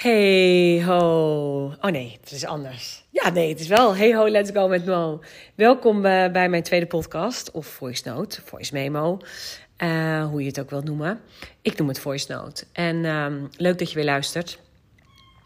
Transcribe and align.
Hey 0.00 0.82
ho. 0.84 1.74
Oh 1.80 1.90
nee, 1.90 2.18
het 2.20 2.30
is 2.30 2.44
anders. 2.44 3.04
Ja, 3.10 3.30
nee, 3.30 3.48
het 3.48 3.60
is 3.60 3.68
wel 3.68 3.96
Hey 3.96 4.14
ho, 4.14 4.28
let's 4.28 4.50
go 4.50 4.68
met 4.68 4.86
Mo. 4.86 5.20
Welkom 5.54 5.96
uh, 5.96 6.30
bij 6.30 6.48
mijn 6.48 6.62
tweede 6.62 6.86
podcast, 6.86 7.50
of 7.50 7.66
voice 7.66 8.08
note, 8.08 8.40
voice 8.44 8.72
memo. 8.72 9.18
Uh, 9.78 10.26
hoe 10.26 10.40
je 10.40 10.46
het 10.46 10.60
ook 10.60 10.70
wilt 10.70 10.84
noemen. 10.84 11.20
Ik 11.62 11.78
noem 11.78 11.88
het 11.88 11.98
voice 11.98 12.32
note. 12.32 12.64
En 12.72 13.04
um, 13.04 13.48
leuk 13.56 13.78
dat 13.78 13.88
je 13.88 13.94
weer 13.94 14.04
luistert. 14.04 14.58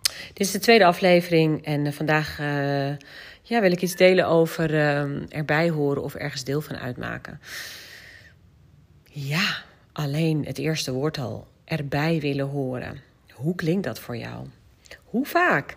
Dit 0.02 0.46
is 0.46 0.50
de 0.50 0.58
tweede 0.58 0.84
aflevering 0.84 1.64
en 1.64 1.84
uh, 1.84 1.92
vandaag 1.92 2.38
ja, 3.42 3.60
wil 3.60 3.72
ik 3.72 3.82
iets 3.82 3.96
delen 3.96 4.26
over 4.26 4.74
erbij 5.28 5.70
horen 5.70 6.02
of 6.02 6.14
ergens 6.14 6.44
deel 6.44 6.60
van 6.60 6.76
uitmaken. 6.76 7.40
Ja, 9.04 9.62
alleen 9.92 10.44
het 10.46 10.58
eerste 10.58 10.92
woord 10.92 11.18
al. 11.18 11.46
Erbij 11.64 12.20
willen 12.20 12.48
horen. 12.48 13.12
Hoe 13.34 13.54
klinkt 13.54 13.84
dat 13.84 13.98
voor 13.98 14.16
jou? 14.16 14.46
Hoe 15.04 15.26
vaak 15.26 15.76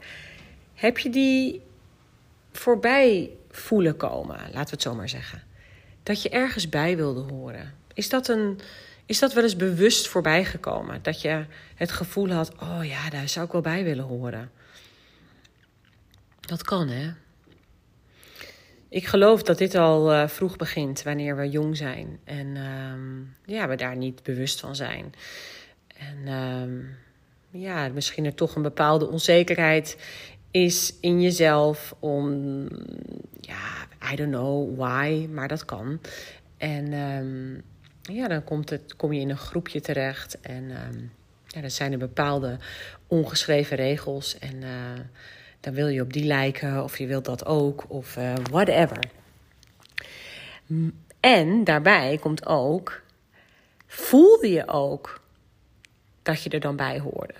heb 0.74 0.98
je 0.98 1.10
die 1.10 1.62
voorbij 2.52 3.30
voelen 3.50 3.98
komen, 3.98 4.38
laten 4.38 4.64
we 4.64 4.70
het 4.70 4.82
zo 4.82 4.96
maar 4.96 5.10
zeggen? 5.10 5.44
Dat 6.04 6.22
je 6.22 6.30
ergens 6.30 6.70
bij 6.70 6.96
wilde 6.96 7.34
horen. 7.34 7.74
Is 7.94 8.10
dat, 8.10 8.28
een, 8.28 8.60
is 9.06 9.20
dat 9.20 9.34
wel 9.34 9.44
eens 9.44 9.56
bewust 9.56 10.08
voorbij 10.08 10.46
gekomen? 10.46 11.00
Dat 11.04 11.22
je 11.22 11.46
het 11.76 11.92
gevoel 11.92 12.30
had: 12.30 12.52
oh 12.60 12.80
ja, 12.84 13.10
daar 13.10 13.30
zou 13.30 13.46
ik 13.46 13.52
wel 13.52 13.62
bij 13.62 13.84
willen 13.84 14.06
horen. 14.06 14.52
Dat 16.40 16.64
kan, 16.64 16.88
hè? 16.88 17.14
Ik 18.90 19.06
geloof 19.06 19.44
dat 19.44 19.58
dit 19.58 19.76
al 19.76 20.14
uh, 20.14 20.28
vroeg 20.28 20.56
begint 20.56 21.04
wanneer 21.04 21.36
we 21.36 21.50
jong 21.50 21.78
zijn 21.78 22.20
en 22.24 22.48
uh, 22.56 23.56
ja, 23.56 23.68
we 23.68 23.76
daar 23.76 23.96
niet 23.96 24.24
bewust 24.24 24.60
van 24.60 24.76
zijn. 24.76 25.14
En 25.88 26.18
uh, 26.26 26.86
ja, 27.60 27.90
misschien 27.90 28.26
er 28.26 28.36
toch 28.36 28.56
een 28.56 28.62
bepaalde 28.62 29.08
onzekerheid 29.08 29.98
is 30.52 30.94
in 31.02 31.22
jezelf 31.22 31.96
om, 32.00 32.32
ja, 33.42 33.88
I 34.12 34.16
don't 34.16 34.32
know 34.32 34.78
why, 34.78 35.28
maar 35.32 35.48
dat 35.48 35.66
kan. 35.66 36.00
En 36.58 36.94
um, 36.94 37.62
ja, 38.02 38.28
dan 38.28 38.44
komt 38.44 38.70
het, 38.70 38.96
kom 38.96 39.14
je 39.14 39.20
in 39.20 39.30
een 39.30 39.38
groepje 39.38 39.82
terecht 39.82 40.42
en 40.42 40.64
um, 40.64 41.12
ja, 41.48 41.62
dan 41.62 41.72
zijn 41.72 41.92
er 41.92 41.98
bepaalde 41.98 42.58
ongeschreven 43.08 43.78
regels 43.78 44.40
en 44.40 44.62
uh, 44.62 44.70
dan 45.60 45.74
wil 45.74 45.88
je 45.88 46.02
op 46.02 46.14
die 46.14 46.26
lijken 46.26 46.84
of 46.84 46.98
je 46.98 47.08
wilt 47.08 47.26
dat 47.26 47.46
ook 47.46 47.86
of 47.88 48.18
uh, 48.18 48.34
whatever. 48.52 49.00
En 51.20 51.64
daarbij 51.64 52.18
komt 52.18 52.46
ook, 52.46 53.02
voelde 53.88 54.50
je 54.50 54.68
ook 54.68 55.22
dat 56.28 56.44
je 56.44 56.50
er 56.50 56.60
dan 56.60 56.76
bij 56.76 57.00
hoorde. 57.00 57.34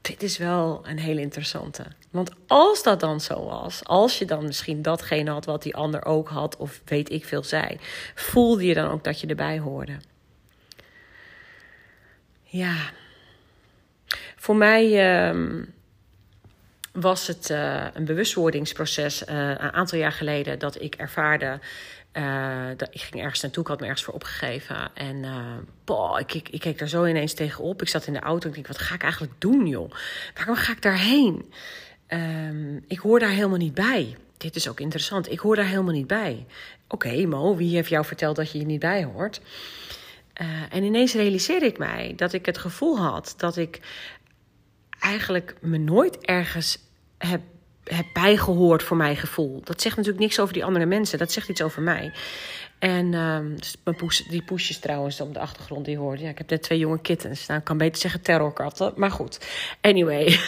Dit 0.00 0.22
is 0.22 0.38
wel 0.38 0.80
een 0.84 0.98
hele 0.98 1.20
interessante. 1.20 1.84
Want 2.10 2.30
als 2.46 2.82
dat 2.82 3.00
dan 3.00 3.20
zo 3.20 3.44
was, 3.44 3.84
als 3.84 4.18
je 4.18 4.24
dan 4.24 4.44
misschien 4.44 4.82
datgene 4.82 5.30
had 5.30 5.44
wat 5.44 5.62
die 5.62 5.76
ander 5.76 6.04
ook 6.04 6.28
had, 6.28 6.56
of 6.56 6.80
weet 6.84 7.10
ik 7.10 7.24
veel 7.24 7.42
zij, 7.42 7.78
voelde 8.14 8.64
je 8.66 8.74
dan 8.74 8.90
ook 8.90 9.04
dat 9.04 9.20
je 9.20 9.26
erbij 9.26 9.58
hoorde? 9.58 9.96
Ja. 12.42 12.76
Voor 14.36 14.56
mij 14.56 14.84
uh, 15.32 15.62
was 16.92 17.26
het 17.26 17.50
uh, 17.50 17.86
een 17.92 18.04
bewustwordingsproces 18.04 19.22
uh, 19.22 19.48
een 19.48 19.72
aantal 19.72 19.98
jaar 19.98 20.12
geleden 20.12 20.58
dat 20.58 20.80
ik 20.80 20.94
ervaarde 20.94 21.58
uh, 22.12 22.70
ik 22.70 23.00
ging 23.00 23.22
ergens 23.22 23.40
naartoe, 23.40 23.62
ik 23.62 23.68
had 23.68 23.80
me 23.80 23.86
ergens 23.86 24.04
voor 24.04 24.14
opgegeven. 24.14 24.90
En 24.94 25.24
boah, 25.84 26.20
ik, 26.20 26.34
ik, 26.34 26.48
ik, 26.48 26.60
keek 26.60 26.78
daar 26.78 26.88
zo 26.88 27.04
ineens 27.04 27.34
tegenop. 27.34 27.82
Ik 27.82 27.88
zat 27.88 28.06
in 28.06 28.12
de 28.12 28.20
auto 28.20 28.42
en 28.42 28.48
ik 28.48 28.54
denk, 28.54 28.66
wat 28.66 28.78
ga 28.78 28.94
ik 28.94 29.02
eigenlijk 29.02 29.32
doen, 29.38 29.66
joh? 29.66 29.90
Waarom 30.34 30.56
ga 30.56 30.72
ik 30.72 30.82
daarheen? 30.82 31.52
Um, 32.08 32.84
ik 32.88 32.98
hoor 32.98 33.20
daar 33.20 33.30
helemaal 33.30 33.58
niet 33.58 33.74
bij. 33.74 34.16
Dit 34.36 34.56
is 34.56 34.68
ook 34.68 34.80
interessant. 34.80 35.30
Ik 35.30 35.38
hoor 35.38 35.56
daar 35.56 35.64
helemaal 35.64 35.92
niet 35.92 36.06
bij. 36.06 36.46
Oké, 36.88 37.26
Mo, 37.26 37.56
wie 37.56 37.74
heeft 37.74 37.88
jou 37.88 38.04
verteld 38.04 38.36
dat 38.36 38.52
je 38.52 38.58
hier 38.58 38.66
niet 38.66 38.80
bij 38.80 39.04
hoort? 39.04 39.40
En 40.70 40.82
ineens 40.82 41.14
realiseerde 41.14 41.66
ik 41.66 41.78
mij 41.78 42.12
dat 42.16 42.32
ik 42.32 42.46
het 42.46 42.58
gevoel 42.58 42.98
had 42.98 43.34
dat 43.36 43.56
ik 43.56 43.80
eigenlijk 45.02 45.54
me 45.60 45.78
nooit 45.78 46.18
ergens 46.18 46.78
heb 47.18 47.40
heb 47.84 48.06
bijgehoord 48.12 48.82
voor 48.82 48.96
mijn 48.96 49.16
gevoel. 49.16 49.60
Dat 49.64 49.80
zegt 49.80 49.96
natuurlijk 49.96 50.22
niks 50.22 50.40
over 50.40 50.54
die 50.54 50.64
andere 50.64 50.86
mensen. 50.86 51.18
Dat 51.18 51.32
zegt 51.32 51.48
iets 51.48 51.62
over 51.62 51.82
mij. 51.82 52.12
En 52.78 53.08
mijn 53.84 53.96
poes, 53.96 54.24
die 54.28 54.42
poesjes 54.42 54.78
trouwens 54.78 55.20
op 55.20 55.34
de 55.34 55.40
achtergrond 55.40 55.84
die 55.84 55.98
hoorde. 55.98 56.22
Ja, 56.22 56.28
ik 56.28 56.38
heb 56.38 56.50
net 56.50 56.62
twee 56.62 56.78
jonge 56.78 57.00
kittens. 57.00 57.46
Nou, 57.46 57.60
kan 57.60 57.78
beter 57.78 58.00
zeggen 58.00 58.20
terrorkatten. 58.20 58.92
Maar 58.96 59.10
goed. 59.10 59.46
Anyway. 59.80 60.38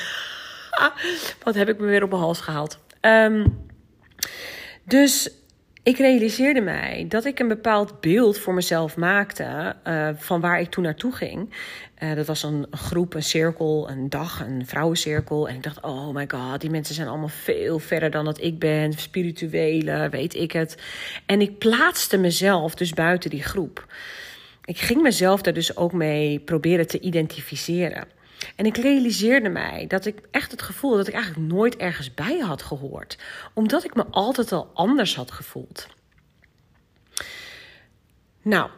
Wat 1.45 1.55
heb 1.55 1.69
ik 1.69 1.79
me 1.79 1.87
weer 1.87 2.03
op 2.03 2.11
mijn 2.11 2.23
hals 2.23 2.41
gehaald. 2.41 2.79
Um, 3.01 3.67
dus 4.85 5.31
ik 5.85 5.99
realiseerde 5.99 6.61
mij 6.61 7.07
dat 7.09 7.25
ik 7.25 7.39
een 7.39 7.49
bepaald 7.49 8.01
beeld 8.01 8.39
voor 8.39 8.55
mezelf 8.55 8.97
maakte 8.97 9.77
uh, 9.87 10.09
van 10.15 10.41
waar 10.41 10.61
ik 10.61 10.71
toen 10.71 10.83
naartoe 10.83 11.13
ging. 11.13 11.55
Uh, 12.03 12.15
dat 12.15 12.27
was 12.27 12.43
een, 12.43 12.67
groep, 12.71 13.15
een 13.15 13.23
cirkel, 13.23 13.91
een 13.91 14.11
dag, 14.11 14.41
een 14.41 14.67
vrouwencirkel. 14.67 15.49
En 15.49 15.55
ik 15.55 15.63
dacht, 15.63 15.83
oh 15.83 16.15
my 16.15 16.25
god, 16.29 16.61
die 16.61 16.71
mensen 16.71 16.95
zijn 16.95 17.09
allemaal 17.09 17.29
veel 17.29 17.79
verder 17.79 18.11
dan 18.11 18.25
dat 18.25 18.41
ik 18.41 18.59
ben. 18.59 18.93
Spirituele, 18.93 20.09
weet 20.09 20.35
ik 20.35 20.53
het. 20.53 20.83
En 21.27 21.41
ik 21.41 21.59
plaatste 21.59 22.17
mezelf 22.17 22.75
dus 22.75 22.93
buiten 22.93 23.31
die 23.31 23.43
groep. 23.43 23.87
Ik 24.65 24.79
ging 24.79 25.03
mezelf 25.03 25.43
daar 25.43 25.55
dus 25.55 25.77
ook 25.77 25.93
mee 25.93 26.39
proberen 26.39 26.87
te 26.87 27.01
identificeren. 27.01 28.05
En 28.57 28.67
ik 28.67 28.77
realiseerde 28.77 29.49
mij 29.49 29.87
dat 29.87 30.07
ik 30.07 30.19
echt 30.31 30.51
het 30.51 30.63
gevoel 30.63 30.97
dat 30.97 31.09
ik 31.09 31.15
eigenlijk 31.15 31.53
nooit 31.53 31.77
ergens 31.77 32.15
bij 32.15 32.39
had 32.39 32.63
gehoord, 32.63 33.19
omdat 33.53 33.85
ik 33.85 33.95
me 33.95 34.05
altijd 34.11 34.53
al 34.53 34.71
anders 34.75 35.17
had 35.17 35.31
gevoeld. 35.31 35.87
Nou, 38.43 38.71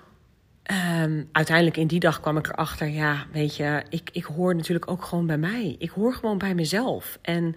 um, 1.03 1.29
uiteindelijk 1.33 1.77
in 1.77 1.87
die 1.87 2.01
dag 2.01 2.21
kwam 2.21 2.37
ik 2.37 2.47
erachter, 2.47 2.89
ja, 2.89 3.27
weet 3.33 3.57
je, 3.57 3.83
ik, 3.89 4.11
ik 4.13 4.25
hoor 4.25 4.55
natuurlijk 4.55 4.91
ook 4.91 5.05
gewoon 5.05 5.27
bij 5.27 5.39
mij. 5.39 5.77
Ik 5.79 5.91
hoor 5.91 6.15
gewoon 6.15 6.39
bij 6.39 6.55
mezelf. 6.55 7.19
En 7.23 7.57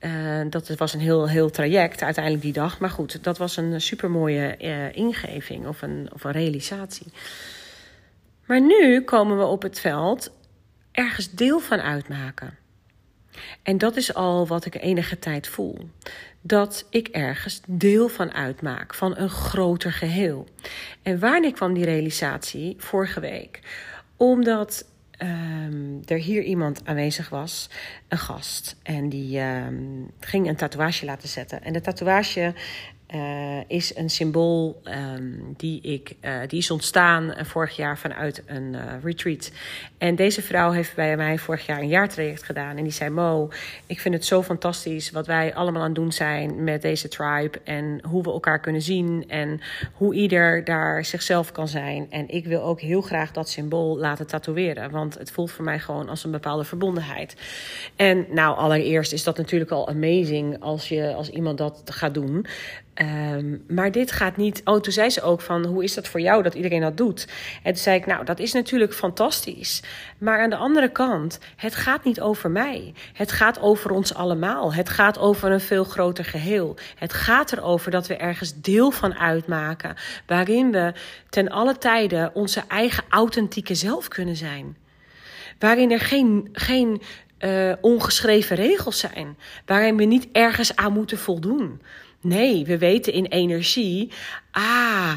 uh, 0.00 0.40
dat 0.50 0.68
was 0.68 0.94
een 0.94 1.00
heel, 1.00 1.28
heel 1.28 1.50
traject 1.50 2.02
uiteindelijk 2.02 2.44
die 2.44 2.52
dag. 2.52 2.78
Maar 2.78 2.90
goed, 2.90 3.24
dat 3.24 3.38
was 3.38 3.56
een 3.56 3.80
supermooie 3.80 4.56
uh, 4.60 4.96
ingeving 4.96 5.66
of 5.66 5.82
een, 5.82 6.08
of 6.12 6.24
een 6.24 6.32
realisatie. 6.32 7.12
Maar 8.46 8.60
nu 8.60 9.00
komen 9.00 9.38
we 9.38 9.44
op 9.44 9.62
het 9.62 9.80
veld 9.80 10.30
ergens 10.98 11.30
deel 11.30 11.60
van 11.60 11.80
uitmaken. 11.80 12.56
En 13.62 13.78
dat 13.78 13.96
is 13.96 14.14
al 14.14 14.46
wat 14.46 14.64
ik 14.64 14.74
enige 14.74 15.18
tijd 15.18 15.46
voel. 15.48 15.90
Dat 16.40 16.86
ik 16.90 17.08
ergens 17.08 17.60
deel 17.66 18.08
van 18.08 18.32
uitmaak, 18.32 18.94
van 18.94 19.16
een 19.16 19.30
groter 19.30 19.92
geheel. 19.92 20.46
En 21.02 21.18
wanneer 21.18 21.52
kwam 21.52 21.74
die 21.74 21.84
realisatie? 21.84 22.74
Vorige 22.78 23.20
week. 23.20 23.60
Omdat 24.16 24.86
um, 25.22 26.00
er 26.04 26.18
hier 26.18 26.42
iemand 26.42 26.80
aanwezig 26.84 27.28
was, 27.28 27.70
een 28.08 28.18
gast. 28.18 28.76
En 28.82 29.08
die 29.08 29.40
um, 29.40 30.10
ging 30.20 30.48
een 30.48 30.56
tatoeage 30.56 31.04
laten 31.04 31.28
zetten. 31.28 31.62
En 31.62 31.72
de 31.72 31.80
tatoeage 31.80 32.54
uh, 33.14 33.58
is 33.66 33.96
een 33.96 34.10
symbool 34.10 34.80
um, 34.84 35.54
die, 35.56 35.80
ik, 35.80 36.14
uh, 36.20 36.40
die 36.46 36.58
is 36.58 36.70
ontstaan 36.70 37.24
uh, 37.24 37.44
vorig 37.44 37.76
jaar 37.76 37.98
vanuit 37.98 38.42
een 38.46 38.76
retreat. 39.02 39.50
En 39.98 40.14
deze 40.14 40.42
vrouw 40.42 40.70
heeft 40.70 40.94
bij 40.94 41.16
mij 41.16 41.38
vorig 41.38 41.66
jaar 41.66 41.80
een 41.80 41.88
jaartraject 41.88 42.42
gedaan. 42.42 42.76
En 42.76 42.82
die 42.82 42.92
zei: 42.92 43.10
Mo, 43.10 43.50
ik 43.86 44.00
vind 44.00 44.14
het 44.14 44.24
zo 44.24 44.42
fantastisch 44.42 45.10
wat 45.10 45.26
wij 45.26 45.54
allemaal 45.54 45.80
aan 45.82 45.88
het 45.88 45.96
doen 45.96 46.12
zijn 46.12 46.64
met 46.64 46.82
deze 46.82 47.08
tribe. 47.08 47.60
En 47.64 48.00
hoe 48.02 48.22
we 48.22 48.30
elkaar 48.30 48.60
kunnen 48.60 48.82
zien. 48.82 49.24
En 49.28 49.60
hoe 49.92 50.14
ieder 50.14 50.64
daar 50.64 51.04
zichzelf 51.04 51.52
kan 51.52 51.68
zijn. 51.68 52.06
En 52.10 52.28
ik 52.28 52.46
wil 52.46 52.62
ook 52.62 52.80
heel 52.80 53.00
graag 53.00 53.32
dat 53.32 53.48
symbool 53.48 53.98
laten 53.98 54.26
tatoeëren. 54.26 54.90
Want 54.90 55.18
het 55.18 55.30
voelt 55.30 55.50
voor 55.50 55.64
mij 55.64 55.78
gewoon 55.78 56.08
als 56.08 56.24
een 56.24 56.30
bepaalde 56.30 56.64
verbondenheid. 56.64 57.36
En 57.96 58.26
nou, 58.30 58.56
allereerst 58.56 59.12
is 59.12 59.24
dat 59.24 59.36
natuurlijk 59.36 59.70
al 59.70 59.88
amazing 59.88 60.60
als, 60.60 60.88
je, 60.88 61.14
als 61.14 61.30
iemand 61.30 61.58
dat 61.58 61.82
gaat 61.84 62.14
doen. 62.14 62.46
Um, 63.00 63.64
maar 63.68 63.92
dit 63.92 64.12
gaat 64.12 64.36
niet. 64.36 64.60
Oh, 64.64 64.80
toen 64.80 64.92
zei 64.92 65.10
ze 65.10 65.22
ook 65.22 65.40
van 65.40 65.64
hoe 65.64 65.84
is 65.84 65.94
dat 65.94 66.08
voor 66.08 66.20
jou 66.20 66.42
dat 66.42 66.54
iedereen 66.54 66.80
dat 66.80 66.96
doet? 66.96 67.28
En 67.62 67.72
toen 67.72 67.82
zei 67.82 67.96
ik, 67.96 68.06
nou, 68.06 68.24
dat 68.24 68.38
is 68.38 68.52
natuurlijk 68.52 68.94
fantastisch. 68.94 69.82
Maar 70.18 70.42
aan 70.42 70.50
de 70.50 70.56
andere 70.56 70.88
kant, 70.88 71.38
het 71.56 71.74
gaat 71.74 72.04
niet 72.04 72.20
over 72.20 72.50
mij. 72.50 72.94
Het 73.12 73.32
gaat 73.32 73.60
over 73.60 73.90
ons 73.90 74.14
allemaal. 74.14 74.74
Het 74.74 74.88
gaat 74.88 75.18
over 75.18 75.50
een 75.50 75.60
veel 75.60 75.84
groter 75.84 76.24
geheel. 76.24 76.76
Het 76.96 77.12
gaat 77.12 77.52
erover 77.52 77.90
dat 77.90 78.06
we 78.06 78.16
ergens 78.16 78.60
deel 78.60 78.90
van 78.90 79.14
uitmaken. 79.14 79.96
Waarin 80.26 80.70
we 80.70 80.92
ten 81.28 81.48
alle 81.48 81.78
tijden 81.78 82.34
onze 82.34 82.62
eigen 82.68 83.04
authentieke 83.08 83.74
zelf 83.74 84.08
kunnen 84.08 84.36
zijn. 84.36 84.76
Waarin 85.58 85.90
er 85.90 86.00
geen, 86.00 86.48
geen 86.52 87.02
uh, 87.38 87.72
ongeschreven 87.80 88.56
regels 88.56 88.98
zijn. 88.98 89.36
Waarin 89.66 89.96
we 89.96 90.04
niet 90.04 90.28
ergens 90.32 90.76
aan 90.76 90.92
moeten 90.92 91.18
voldoen. 91.18 91.80
Nee, 92.20 92.64
we 92.64 92.78
weten 92.78 93.12
in 93.12 93.26
energie, 93.26 94.12
ah, 94.50 95.16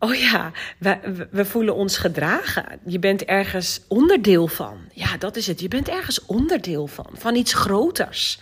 Oh 0.00 0.14
ja, 0.14 0.52
we, 0.78 1.26
we 1.30 1.44
voelen 1.44 1.74
ons 1.74 1.96
gedragen. 1.96 2.80
Je 2.86 2.98
bent 2.98 3.24
ergens 3.24 3.80
onderdeel 3.88 4.46
van. 4.46 4.78
Ja, 4.92 5.16
dat 5.16 5.36
is 5.36 5.46
het. 5.46 5.60
Je 5.60 5.68
bent 5.68 5.88
ergens 5.88 6.26
onderdeel 6.26 6.86
van. 6.86 7.06
Van 7.12 7.34
iets 7.34 7.54
groters. 7.54 8.40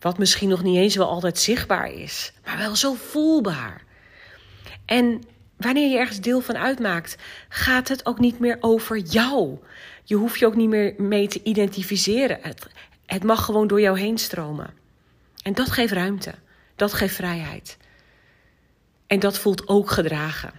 Wat 0.00 0.18
misschien 0.18 0.48
nog 0.48 0.62
niet 0.62 0.76
eens 0.76 0.96
wel 0.96 1.08
altijd 1.08 1.38
zichtbaar 1.38 1.92
is, 1.92 2.32
maar 2.44 2.58
wel 2.58 2.76
zo 2.76 2.94
voelbaar. 2.94 3.82
En 4.84 5.22
wanneer 5.56 5.90
je 5.90 5.98
ergens 5.98 6.20
deel 6.20 6.40
van 6.40 6.56
uitmaakt, 6.56 7.16
gaat 7.48 7.88
het 7.88 8.06
ook 8.06 8.18
niet 8.18 8.38
meer 8.38 8.56
over 8.60 8.96
jou. 8.96 9.58
Je 10.04 10.14
hoeft 10.14 10.38
je 10.38 10.46
ook 10.46 10.56
niet 10.56 10.68
meer 10.68 10.94
mee 10.98 11.28
te 11.28 11.40
identificeren. 11.42 12.38
Het, 12.42 12.66
het 13.06 13.22
mag 13.22 13.44
gewoon 13.44 13.66
door 13.66 13.80
jou 13.80 13.98
heen 13.98 14.18
stromen. 14.18 14.70
En 15.42 15.52
dat 15.52 15.70
geeft 15.70 15.92
ruimte. 15.92 16.34
Dat 16.80 16.92
geeft 16.92 17.14
vrijheid. 17.14 17.76
En 19.06 19.18
dat 19.18 19.38
voelt 19.38 19.68
ook 19.68 19.90
gedragen. 19.90 20.52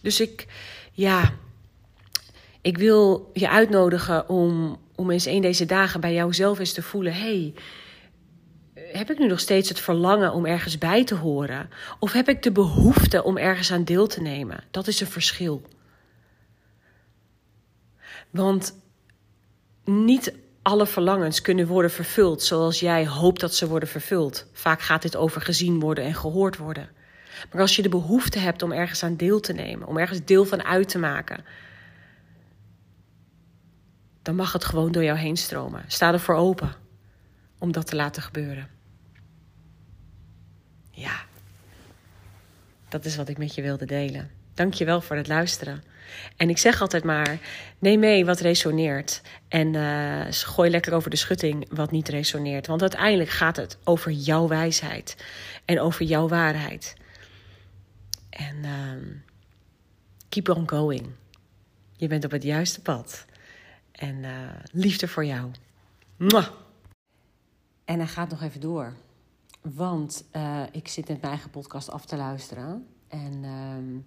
Dus 0.00 0.20
ik, 0.20 0.46
ja, 0.92 1.32
ik 2.60 2.78
wil 2.78 3.30
je 3.32 3.48
uitnodigen 3.48 4.28
om, 4.28 4.78
om 4.94 5.10
eens 5.10 5.24
een 5.24 5.40
deze 5.40 5.66
dagen 5.66 6.00
bij 6.00 6.14
jouzelf 6.14 6.58
eens 6.58 6.72
te 6.72 6.82
voelen: 6.82 7.14
hey, 7.14 7.54
heb 8.74 9.10
ik 9.10 9.18
nu 9.18 9.26
nog 9.26 9.40
steeds 9.40 9.68
het 9.68 9.80
verlangen 9.80 10.32
om 10.32 10.46
ergens 10.46 10.78
bij 10.78 11.04
te 11.04 11.14
horen? 11.14 11.70
Of 11.98 12.12
heb 12.12 12.28
ik 12.28 12.42
de 12.42 12.52
behoefte 12.52 13.24
om 13.24 13.38
ergens 13.38 13.72
aan 13.72 13.84
deel 13.84 14.06
te 14.06 14.20
nemen? 14.20 14.64
Dat 14.70 14.86
is 14.86 15.00
een 15.00 15.06
verschil. 15.06 15.62
Want 18.30 18.78
niet 19.84 20.34
alle 20.64 20.86
verlangens 20.86 21.40
kunnen 21.40 21.66
worden 21.66 21.90
vervuld 21.90 22.42
zoals 22.42 22.80
jij 22.80 23.06
hoopt 23.06 23.40
dat 23.40 23.54
ze 23.54 23.68
worden 23.68 23.88
vervuld. 23.88 24.46
Vaak 24.52 24.80
gaat 24.80 25.02
dit 25.02 25.16
over 25.16 25.40
gezien 25.40 25.80
worden 25.80 26.04
en 26.04 26.14
gehoord 26.14 26.56
worden. 26.56 26.88
Maar 27.52 27.60
als 27.60 27.76
je 27.76 27.82
de 27.82 27.88
behoefte 27.88 28.38
hebt 28.38 28.62
om 28.62 28.72
ergens 28.72 29.02
aan 29.02 29.16
deel 29.16 29.40
te 29.40 29.52
nemen, 29.52 29.88
om 29.88 29.98
ergens 29.98 30.24
deel 30.24 30.44
van 30.44 30.64
uit 30.64 30.88
te 30.88 30.98
maken, 30.98 31.44
dan 34.22 34.34
mag 34.34 34.52
het 34.52 34.64
gewoon 34.64 34.92
door 34.92 35.04
jou 35.04 35.18
heen 35.18 35.36
stromen. 35.36 35.84
Sta 35.86 36.12
ervoor 36.12 36.34
open 36.34 36.74
om 37.58 37.72
dat 37.72 37.86
te 37.86 37.96
laten 37.96 38.22
gebeuren. 38.22 38.68
Ja, 40.90 41.24
dat 42.88 43.04
is 43.04 43.16
wat 43.16 43.28
ik 43.28 43.38
met 43.38 43.54
je 43.54 43.62
wilde 43.62 43.86
delen. 43.86 44.30
Dank 44.54 44.74
je 44.74 44.84
wel 44.84 45.00
voor 45.00 45.16
het 45.16 45.28
luisteren. 45.28 45.82
En 46.36 46.48
ik 46.48 46.58
zeg 46.58 46.80
altijd 46.80 47.04
maar: 47.04 47.38
neem 47.78 48.00
mee 48.00 48.24
wat 48.24 48.40
resoneert. 48.40 49.22
En 49.48 49.74
uh, 49.74 50.26
gooi 50.28 50.70
lekker 50.70 50.92
over 50.92 51.10
de 51.10 51.16
schutting 51.16 51.66
wat 51.70 51.90
niet 51.90 52.08
resoneert. 52.08 52.66
Want 52.66 52.80
uiteindelijk 52.80 53.30
gaat 53.30 53.56
het 53.56 53.78
over 53.84 54.10
jouw 54.10 54.48
wijsheid 54.48 55.24
en 55.64 55.80
over 55.80 56.04
jouw 56.04 56.28
waarheid. 56.28 56.96
En 58.30 58.56
uh, 58.64 59.16
keep 60.28 60.48
on 60.48 60.68
going. 60.68 61.06
Je 61.96 62.06
bent 62.06 62.24
op 62.24 62.30
het 62.30 62.42
juiste 62.42 62.80
pad. 62.80 63.24
En 63.92 64.14
uh, 64.14 64.30
liefde 64.72 65.08
voor 65.08 65.24
jou. 65.24 65.50
Mwah. 66.16 66.48
En 67.84 67.98
hij 67.98 68.06
gaat 68.06 68.30
nog 68.30 68.42
even 68.42 68.60
door. 68.60 68.92
Want 69.60 70.24
uh, 70.36 70.62
ik 70.72 70.88
zit 70.88 71.08
net 71.08 71.20
mijn 71.20 71.32
eigen 71.32 71.50
podcast 71.50 71.90
af 71.90 72.04
te 72.04 72.16
luisteren. 72.16 72.86
En 73.08 73.44
uh, 73.44 74.04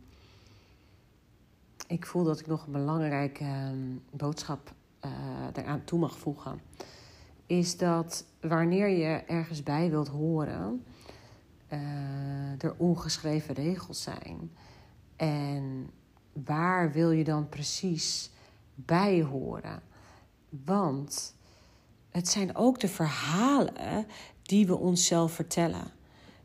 ik 1.87 2.05
voel 2.05 2.23
dat 2.23 2.39
ik 2.39 2.47
nog 2.47 2.65
een 2.65 2.71
belangrijke 2.71 3.43
ehm, 3.43 3.77
boodschap 4.11 4.73
uh, 5.05 5.11
eraan 5.53 5.83
toe 5.83 5.99
mag 5.99 6.17
voegen. 6.17 6.61
Is 7.45 7.77
dat 7.77 8.25
wanneer 8.41 8.87
je 8.87 9.23
ergens 9.27 9.63
bij 9.63 9.89
wilt 9.89 10.07
horen, 10.07 10.85
uh, 11.69 12.63
er 12.63 12.75
ongeschreven 12.77 13.55
regels 13.55 14.01
zijn. 14.01 14.51
En 15.15 15.89
waar 16.33 16.91
wil 16.91 17.11
je 17.11 17.23
dan 17.23 17.49
precies 17.49 18.31
bij 18.75 19.21
horen? 19.23 19.81
Want 20.49 21.35
het 22.09 22.27
zijn 22.27 22.55
ook 22.55 22.79
de 22.79 22.87
verhalen 22.87 24.05
die 24.41 24.67
we 24.67 24.77
onszelf 24.77 25.31
vertellen. 25.31 25.91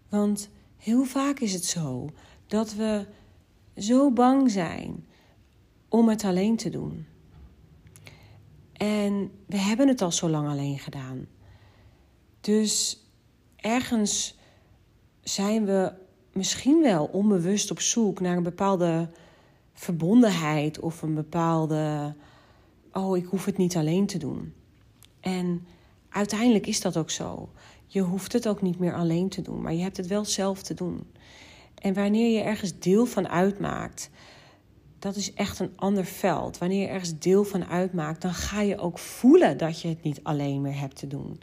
Want 0.08 0.48
heel 0.76 1.04
vaak 1.04 1.38
is 1.38 1.52
het 1.52 1.64
zo 1.64 2.10
dat 2.46 2.74
we 2.74 3.06
zo 3.76 4.10
bang 4.10 4.50
zijn 4.50 5.04
om 5.92 6.08
het 6.08 6.24
alleen 6.24 6.56
te 6.56 6.70
doen. 6.70 7.06
En 8.72 9.30
we 9.46 9.56
hebben 9.56 9.88
het 9.88 10.02
al 10.02 10.12
zo 10.12 10.28
lang 10.28 10.48
alleen 10.48 10.78
gedaan. 10.78 11.26
Dus 12.40 13.04
ergens 13.56 14.38
zijn 15.20 15.64
we 15.64 15.92
misschien 16.32 16.82
wel 16.82 17.04
onbewust 17.04 17.70
op 17.70 17.80
zoek 17.80 18.20
naar 18.20 18.36
een 18.36 18.42
bepaalde 18.42 19.08
verbondenheid 19.72 20.80
of 20.80 21.02
een 21.02 21.14
bepaalde. 21.14 22.14
Oh, 22.92 23.16
ik 23.16 23.24
hoef 23.24 23.44
het 23.44 23.56
niet 23.56 23.76
alleen 23.76 24.06
te 24.06 24.18
doen. 24.18 24.54
En 25.20 25.66
uiteindelijk 26.08 26.66
is 26.66 26.80
dat 26.80 26.96
ook 26.96 27.10
zo. 27.10 27.48
Je 27.86 28.00
hoeft 28.00 28.32
het 28.32 28.48
ook 28.48 28.62
niet 28.62 28.78
meer 28.78 28.94
alleen 28.94 29.28
te 29.28 29.42
doen, 29.42 29.62
maar 29.62 29.74
je 29.74 29.82
hebt 29.82 29.96
het 29.96 30.06
wel 30.06 30.24
zelf 30.24 30.62
te 30.62 30.74
doen. 30.74 31.12
En 31.74 31.94
wanneer 31.94 32.30
je 32.36 32.42
ergens 32.42 32.78
deel 32.78 33.06
van 33.06 33.28
uitmaakt, 33.28 34.10
dat 35.02 35.16
is 35.16 35.34
echt 35.34 35.58
een 35.58 35.72
ander 35.76 36.04
veld. 36.04 36.58
Wanneer 36.58 36.80
je 36.80 36.88
ergens 36.88 37.18
deel 37.18 37.44
van 37.44 37.66
uitmaakt, 37.66 38.22
dan 38.22 38.34
ga 38.34 38.60
je 38.60 38.78
ook 38.78 38.98
voelen 38.98 39.58
dat 39.58 39.80
je 39.80 39.88
het 39.88 40.02
niet 40.02 40.20
alleen 40.22 40.60
meer 40.60 40.78
hebt 40.78 40.96
te 40.96 41.06
doen. 41.06 41.40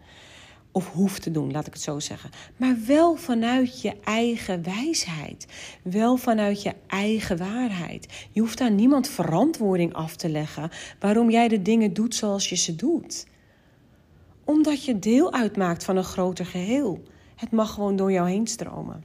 Of 0.72 0.92
hoeft 0.92 1.22
te 1.22 1.32
doen, 1.32 1.52
laat 1.52 1.68
ik 1.68 1.74
het 1.74 1.82
zo 1.82 2.00
zeggen. 2.00 2.30
Maar 2.58 2.78
wel 2.88 3.16
vanuit 3.16 3.82
je 3.82 3.94
eigen 4.04 4.64
wijsheid. 4.64 5.48
Wel 5.84 6.18
vanuit 6.18 6.62
je 6.62 6.74
eigen 6.88 7.38
waarheid. 7.38 8.28
Je 8.32 8.40
hoeft 8.40 8.62
aan 8.62 8.76
niemand 8.76 9.08
verantwoording 9.08 9.94
af 9.94 10.16
te 10.16 10.30
leggen 10.30 10.70
waarom 11.00 11.30
jij 11.30 11.48
de 11.48 11.62
dingen 11.62 11.94
doet 11.94 12.16
zoals 12.16 12.50
je 12.50 12.56
ze 12.56 12.76
doet 12.76 13.26
omdat 14.50 14.84
je 14.86 15.00
deel 15.00 15.34
uitmaakt 15.34 15.84
van 15.84 15.98
een 15.98 16.04
groter 16.04 16.46
geheel. 16.46 17.04
Het 17.36 17.52
mag 17.52 17.74
gewoon 17.74 17.96
door 17.96 18.12
jou 18.12 18.30
heen 18.30 18.48
stromen. 18.48 19.04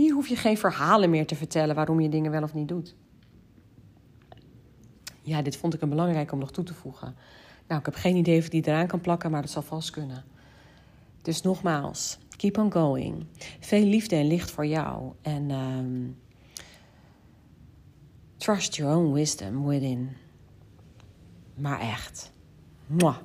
Hier 0.00 0.14
hoef 0.14 0.28
je 0.28 0.36
geen 0.36 0.58
verhalen 0.58 1.10
meer 1.10 1.26
te 1.26 1.34
vertellen 1.34 1.74
waarom 1.74 2.00
je 2.00 2.08
dingen 2.08 2.30
wel 2.30 2.42
of 2.42 2.54
niet 2.54 2.68
doet. 2.68 2.94
Ja, 5.22 5.42
dit 5.42 5.56
vond 5.56 5.74
ik 5.74 5.80
een 5.80 5.88
belangrijk 5.88 6.32
om 6.32 6.38
nog 6.38 6.52
toe 6.52 6.64
te 6.64 6.74
voegen. 6.74 7.14
Nou, 7.66 7.80
ik 7.80 7.86
heb 7.86 7.94
geen 7.94 8.16
idee 8.16 8.38
of 8.38 8.48
die 8.48 8.66
eraan 8.66 8.86
kan 8.86 9.00
plakken, 9.00 9.30
maar 9.30 9.40
dat 9.40 9.50
zal 9.50 9.62
vast 9.62 9.90
kunnen. 9.90 10.24
Dus 11.22 11.42
nogmaals, 11.42 12.18
keep 12.36 12.58
on 12.58 12.72
going. 12.72 13.26
Veel 13.60 13.84
liefde 13.84 14.16
en 14.16 14.26
licht 14.26 14.50
voor 14.50 14.66
jou. 14.66 15.12
En 15.22 15.50
um, 15.50 16.18
trust 18.36 18.76
your 18.76 18.96
own 18.96 19.12
wisdom 19.12 19.66
within. 19.66 20.16
Maar 21.54 21.80
echt. 21.80 22.32
Mwah. 22.86 23.16